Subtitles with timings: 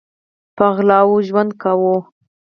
[0.55, 1.95] په غلا ژوند کوو